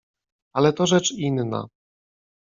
"Ale 0.53 0.73
to 0.73 0.87
rzecz 0.87 1.11
inna." 1.11 1.67